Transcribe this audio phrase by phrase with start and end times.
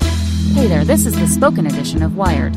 [0.00, 2.56] Hey there, this is the spoken edition of Wired.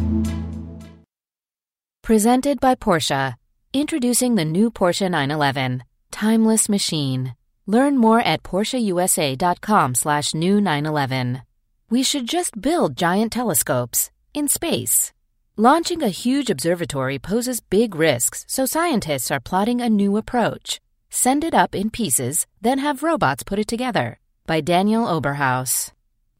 [2.03, 3.35] Presented by Porsche.
[3.73, 5.83] Introducing the new Porsche 911.
[6.11, 7.35] Timeless machine.
[7.67, 11.43] Learn more at PorscheUSA.com slash new 911.
[11.89, 15.13] We should just build giant telescopes in space.
[15.57, 20.81] Launching a huge observatory poses big risks, so scientists are plotting a new approach.
[21.09, 24.17] Send it up in pieces, then have robots put it together.
[24.47, 25.91] By Daniel Oberhaus.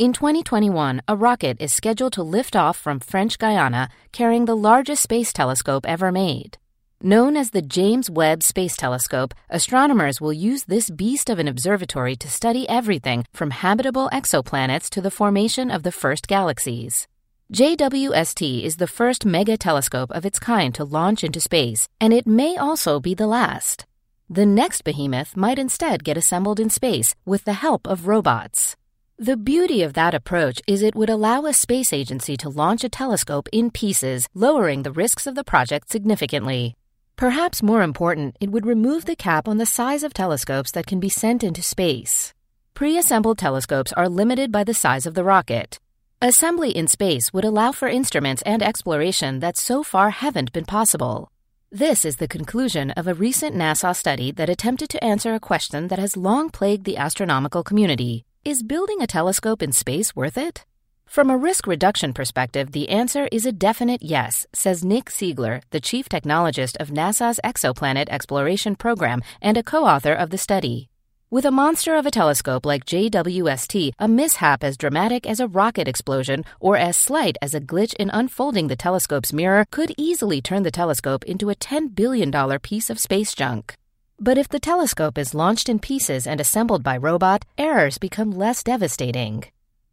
[0.02, 5.04] In 2021, a rocket is scheduled to lift off from French Guiana carrying the largest
[5.04, 6.58] space telescope ever made.
[7.04, 12.16] Known as the James Webb Space Telescope, astronomers will use this beast of an observatory
[12.16, 17.08] to study everything from habitable exoplanets to the formation of the first galaxies.
[17.54, 22.26] JWST is the first mega telescope of its kind to launch into space, and it
[22.26, 23.86] may also be the last.
[24.28, 28.76] The next behemoth might instead get assembled in space with the help of robots.
[29.22, 32.90] The beauty of that approach is it would allow a space agency to launch a
[32.90, 36.76] telescope in pieces, lowering the risks of the project significantly.
[37.18, 41.00] Perhaps more important, it would remove the cap on the size of telescopes that can
[41.00, 42.34] be sent into space.
[42.74, 45.78] Pre assembled telescopes are limited by the size of the rocket.
[46.20, 51.32] Assembly in space would allow for instruments and exploration that so far haven't been possible.
[51.72, 55.90] This is the conclusion of a recent NASA study that attempted to answer a question
[55.90, 60.66] that has long plagued the astronomical community is building a telescope in space worth it?
[61.06, 65.80] From a risk reduction perspective, the answer is a definite yes, says Nick Siegler, the
[65.80, 70.90] chief technologist of NASA's Exoplanet Exploration Program and a co author of the study.
[71.30, 75.88] With a monster of a telescope like JWST, a mishap as dramatic as a rocket
[75.88, 80.64] explosion or as slight as a glitch in unfolding the telescope's mirror could easily turn
[80.64, 83.76] the telescope into a $10 billion piece of space junk.
[84.24, 88.62] But if the telescope is launched in pieces and assembled by robot, errors become less
[88.62, 89.46] devastating.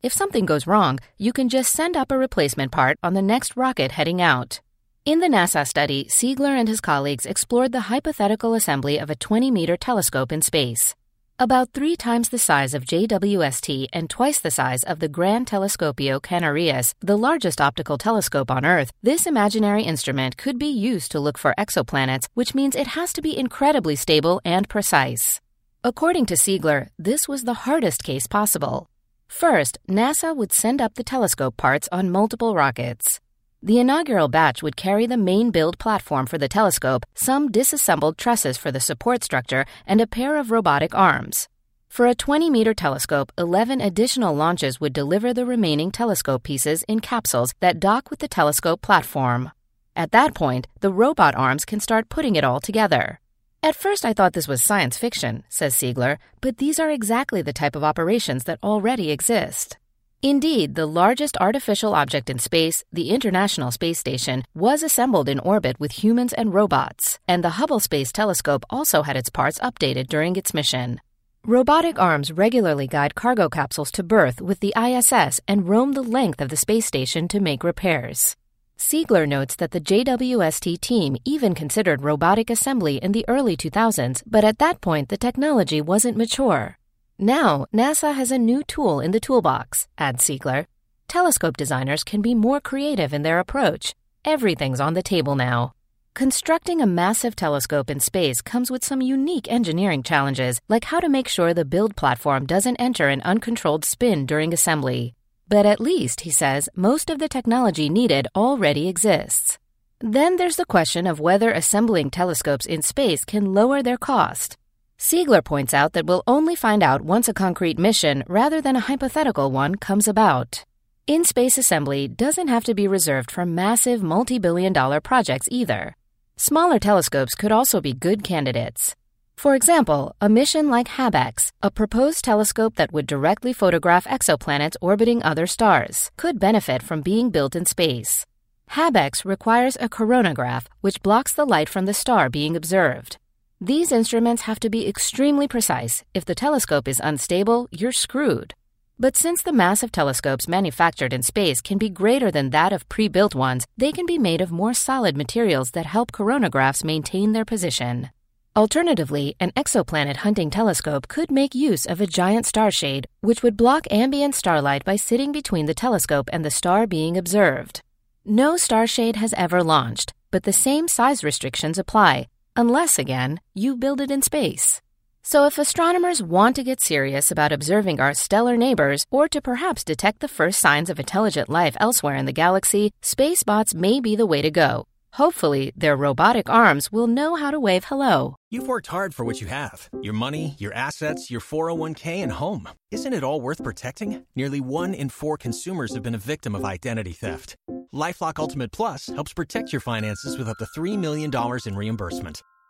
[0.02, 3.56] If something goes wrong, you can just send up a replacement part on the next
[3.56, 4.60] rocket heading out.
[5.06, 9.50] In the NASA study, Siegler and his colleagues explored the hypothetical assembly of a 20
[9.50, 10.94] meter telescope in space.
[11.40, 16.20] About three times the size of JWST and twice the size of the Gran Telescopio
[16.20, 21.38] Canarias, the largest optical telescope on Earth, this imaginary instrument could be used to look
[21.38, 25.40] for exoplanets, which means it has to be incredibly stable and precise.
[25.84, 28.90] According to Siegler, this was the hardest case possible.
[29.28, 33.20] First, NASA would send up the telescope parts on multiple rockets.
[33.60, 38.56] The inaugural batch would carry the main build platform for the telescope, some disassembled trusses
[38.56, 41.48] for the support structure, and a pair of robotic arms.
[41.88, 47.00] For a 20 meter telescope, 11 additional launches would deliver the remaining telescope pieces in
[47.00, 49.50] capsules that dock with the telescope platform.
[49.96, 53.18] At that point, the robot arms can start putting it all together.
[53.60, 57.52] At first, I thought this was science fiction, says Siegler, but these are exactly the
[57.52, 59.78] type of operations that already exist.
[60.22, 65.78] Indeed, the largest artificial object in space, the International Space Station, was assembled in orbit
[65.78, 70.34] with humans and robots, and the Hubble Space Telescope also had its parts updated during
[70.34, 71.00] its mission.
[71.46, 76.40] Robotic arms regularly guide cargo capsules to berth with the ISS and roam the length
[76.40, 78.34] of the space station to make repairs.
[78.76, 84.42] Siegler notes that the JWST team even considered robotic assembly in the early 2000s, but
[84.42, 86.77] at that point the technology wasn't mature.
[87.20, 90.66] Now, NASA has a new tool in the toolbox, adds Siegler.
[91.08, 93.96] Telescope designers can be more creative in their approach.
[94.24, 95.72] Everything's on the table now.
[96.14, 101.08] Constructing a massive telescope in space comes with some unique engineering challenges, like how to
[101.08, 105.14] make sure the build platform doesn't enter an uncontrolled spin during assembly.
[105.48, 109.58] But at least, he says, most of the technology needed already exists.
[110.00, 114.56] Then there's the question of whether assembling telescopes in space can lower their cost.
[114.98, 118.80] Siegler points out that we'll only find out once a concrete mission, rather than a
[118.80, 120.64] hypothetical one, comes about.
[121.06, 125.94] In space assembly doesn't have to be reserved for massive multi billion dollar projects either.
[126.36, 128.96] Smaller telescopes could also be good candidates.
[129.36, 135.22] For example, a mission like HabEx, a proposed telescope that would directly photograph exoplanets orbiting
[135.22, 138.26] other stars, could benefit from being built in space.
[138.72, 143.16] HabEx requires a coronagraph, which blocks the light from the star being observed.
[143.60, 146.04] These instruments have to be extremely precise.
[146.14, 148.54] If the telescope is unstable, you're screwed.
[149.00, 152.88] But since the mass of telescopes manufactured in space can be greater than that of
[152.88, 157.32] pre built ones, they can be made of more solid materials that help coronagraphs maintain
[157.32, 158.10] their position.
[158.54, 163.56] Alternatively, an exoplanet hunting telescope could make use of a giant star shade, which would
[163.56, 167.82] block ambient starlight by sitting between the telescope and the star being observed.
[168.24, 172.28] No starshade has ever launched, but the same size restrictions apply,
[172.58, 174.82] unless, again, you build it in space.
[175.22, 179.84] So, if astronomers want to get serious about observing our stellar neighbors or to perhaps
[179.84, 184.16] detect the first signs of intelligent life elsewhere in the galaxy, space bots may be
[184.16, 184.86] the way to go.
[185.12, 188.36] Hopefully, their robotic arms will know how to wave hello.
[188.50, 192.68] You've worked hard for what you have your money, your assets, your 401k, and home.
[192.90, 194.24] Isn't it all worth protecting?
[194.34, 197.56] Nearly one in four consumers have been a victim of identity theft.
[197.92, 201.30] Lifelock Ultimate Plus helps protect your finances with up to $3 million
[201.66, 202.42] in reimbursement.